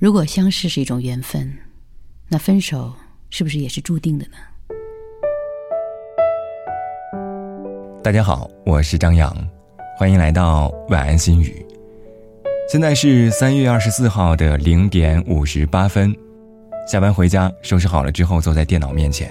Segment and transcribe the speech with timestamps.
[0.00, 1.52] 如果相识是一种缘分，
[2.26, 2.90] 那分手
[3.28, 4.32] 是不是也是注定的呢？
[8.02, 9.30] 大家好，我是张扬，
[9.98, 11.54] 欢迎来到晚安心语。
[12.66, 16.16] 现在是三月二十四号的零点五十八分，
[16.90, 19.30] 下班回家收拾好了之后，坐在电脑面前，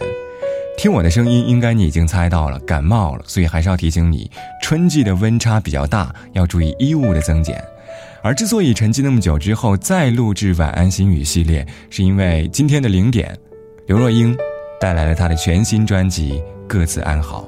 [0.78, 4.30] 听我的声音，应该你已经猜到了，感冒了，所以还是要提醒你，
[4.62, 7.60] 春季的温差比较大，要注意衣物的增减。
[8.22, 13.38] 而之所以沉寂那么久之后再录制晚安心语系列，是因为今天的零点，
[13.88, 14.36] 刘若英
[14.80, 16.34] 带来了她的全新专辑
[16.68, 17.48] 《各自安好》。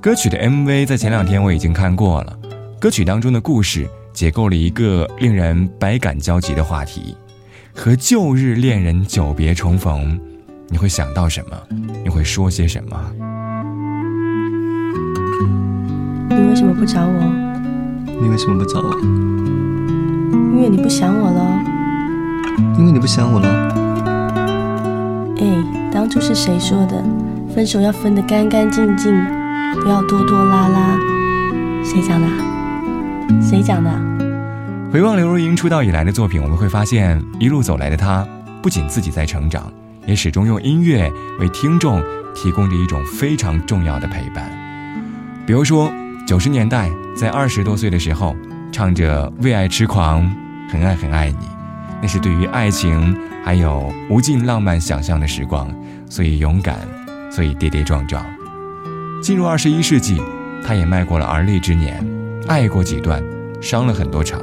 [0.00, 2.38] 歌曲的 MV 在前两天我已经看过了，
[2.80, 7.16] 歌曲当中的故事解构了一个令人百感交集的话题：
[7.74, 10.20] 和旧日恋人久别重逢，
[10.68, 11.60] 你会想到什么？
[12.04, 13.12] 你会说些什么？
[16.30, 17.32] 你为什么不找我？
[18.20, 19.75] 你为什么不找我？
[20.56, 21.62] 因为你不想我了。
[22.78, 23.46] 因为你不想我了。
[25.38, 25.62] 哎，
[25.92, 27.04] 当初是谁说的？
[27.54, 29.12] 分手要分得干干净净。
[29.82, 30.98] 不要拖拖拉拉，
[31.84, 32.26] 谁讲的？
[33.42, 33.90] 谁讲的？
[34.90, 38.26] 回望刘若英出道以来的作品，我们会发现，一路走来的她，
[38.62, 39.70] 不仅自己在成长，
[40.06, 42.02] 也始终用音乐为听众
[42.34, 44.50] 提供着一种非常重要的陪伴。
[45.46, 45.92] 比如说，
[46.26, 48.34] 九十年代在二十多岁的时候，
[48.72, 50.22] 唱着《为爱痴狂》，
[50.68, 51.46] 很爱很爱你，
[52.02, 55.72] 那是对于爱情还有无尽浪漫想象的时光，
[56.08, 56.78] 所以勇敢，
[57.30, 58.24] 所以跌跌撞撞。
[59.22, 60.20] 进入二十一世纪，
[60.64, 62.04] 他也迈过了而立之年，
[62.46, 63.22] 爱过几段，
[63.60, 64.40] 伤了很多场。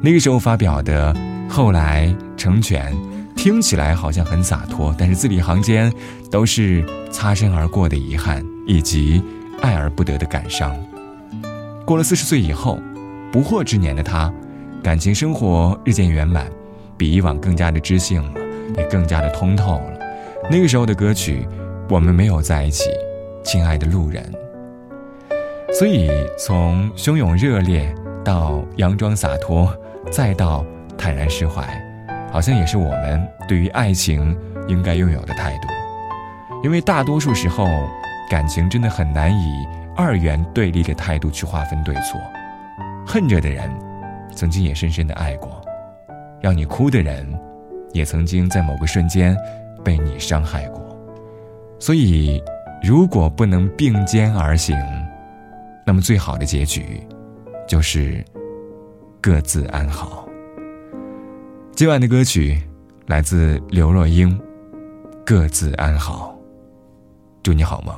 [0.00, 1.12] 那个时候发表的
[1.48, 2.92] 《后来成全》，
[3.34, 5.92] 听起来好像很洒脱，但是字里行间
[6.30, 9.22] 都是擦身而过的遗憾，以及
[9.62, 10.74] 爱而不得的感伤。
[11.84, 12.80] 过了四十岁以后，
[13.30, 14.32] 不惑之年的他，
[14.86, 16.46] 感情生活日渐圆满，
[16.96, 18.40] 比以往更加的知性了，
[18.76, 19.98] 也更加的通透了。
[20.48, 21.44] 那个时候的歌曲，
[21.88, 22.88] 我们没有在一起。
[23.42, 24.32] 亲爱的路人，
[25.76, 26.08] 所以
[26.38, 27.92] 从汹涌热烈
[28.24, 29.76] 到佯装洒脱，
[30.08, 30.64] 再到
[30.96, 31.64] 坦然释怀，
[32.30, 34.38] 好像也是我们对于爱情
[34.68, 35.68] 应该拥有的态度。
[36.62, 37.66] 因为大多数时候，
[38.30, 42.20] 感情真的很难以二元对立的态度去划分对错。
[43.04, 43.68] 恨着的人，
[44.36, 45.50] 曾经也深深的爱过；
[46.40, 47.26] 让你哭的人，
[47.92, 49.36] 也曾经在某个瞬间
[49.82, 50.80] 被你伤害过。
[51.80, 52.40] 所以。
[52.82, 54.76] 如果不能并肩而行，
[55.84, 57.02] 那么最好的结局，
[57.66, 58.22] 就是
[59.20, 60.28] 各自安好。
[61.74, 62.62] 今晚的歌曲
[63.06, 64.38] 来自刘若英，
[65.24, 66.38] 《各自安好》，
[67.42, 67.96] 祝你好梦。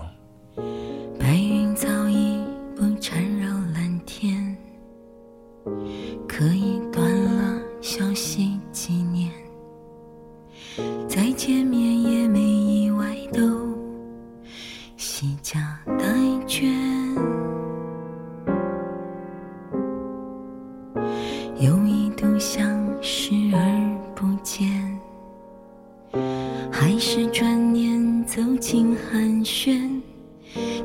[26.81, 30.01] 还是转念走进寒暄，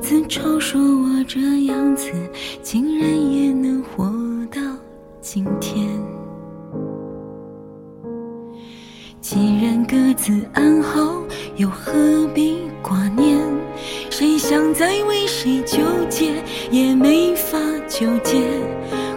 [0.02, 2.12] 自嘲说我这样子，
[2.64, 4.12] 竟然也能活
[4.52, 4.59] 到
[5.22, 5.88] 今天。
[9.22, 11.22] 既然各自安好，
[11.58, 11.94] 又何
[12.34, 13.38] 必挂念？
[14.10, 15.78] 谁想再为谁纠
[16.10, 17.56] 结，也没法
[17.88, 18.42] 纠结。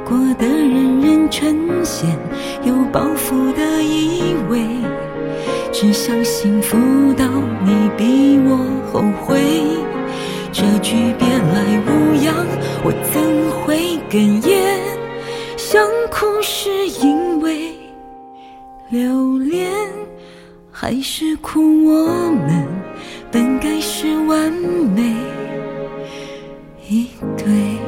[0.05, 2.05] 过得人人称羡，
[2.67, 4.76] 有包袱的以为，
[5.79, 6.79] 只想幸福
[7.19, 7.29] 到
[7.63, 8.57] 你比我
[8.91, 9.39] 后悔。
[10.51, 12.35] 这句别来无恙，
[12.83, 13.21] 我怎
[13.61, 14.81] 会哽咽？
[15.59, 17.75] 想哭是因为
[18.89, 19.71] 留恋，
[20.71, 22.67] 还是哭我们
[23.31, 25.15] 本该是完美
[26.89, 27.07] 一
[27.37, 27.86] 对？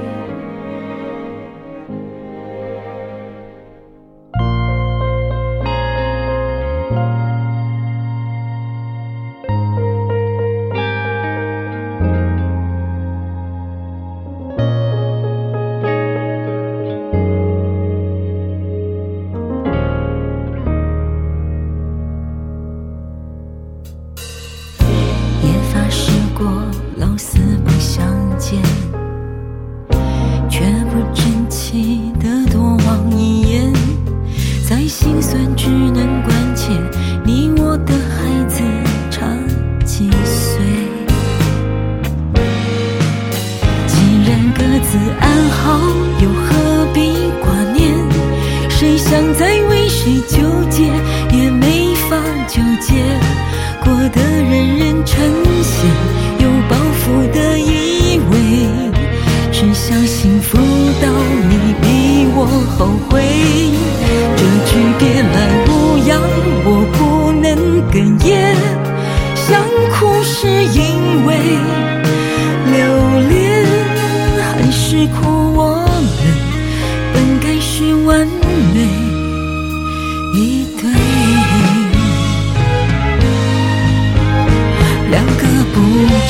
[52.80, 53.04] 界，
[53.84, 55.18] 过得人人称
[55.62, 55.86] 羡，
[56.38, 58.34] 有包袱的以为，
[59.52, 60.56] 只想幸福
[61.00, 61.08] 到
[61.48, 62.38] 你比我
[62.76, 63.07] 后悔。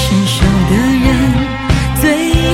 [0.08, 0.40] 成熟
[0.70, 0.74] 的
[1.04, 1.06] 人，
[2.00, 2.02] 最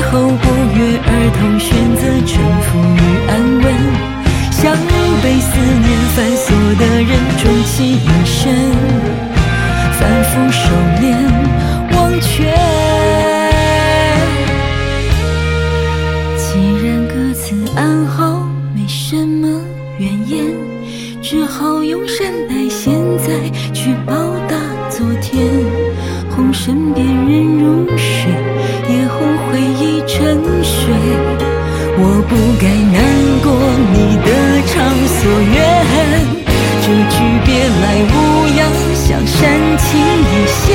[0.02, 0.10] 后
[0.42, 1.08] 不约而
[1.38, 3.66] 同选择沉浮与安稳，
[4.50, 4.74] 像
[5.22, 5.46] 被思
[5.84, 5.86] 念
[6.16, 6.46] 反锁
[6.80, 8.42] 的人，终其一生
[9.92, 10.58] 反复收
[10.98, 11.02] 敛
[11.94, 12.50] 忘却。
[16.36, 16.44] 既
[16.84, 19.46] 然各自安好，没什么
[19.98, 20.34] 怨言。
[21.22, 23.32] 只好用善待现在
[23.72, 24.12] 去报
[24.48, 24.56] 答
[24.90, 25.46] 昨天，
[26.64, 28.32] 身边人入睡，
[28.88, 30.74] 夜后回忆沉睡。
[31.98, 32.96] 我不该难
[33.42, 33.52] 过
[33.92, 34.28] 你的
[34.64, 34.72] 畅
[35.06, 35.20] 所
[35.52, 35.54] 愿，
[36.80, 38.14] 这句别来无
[38.56, 38.64] 恙
[38.94, 39.36] 像煽
[39.76, 40.72] 情一线，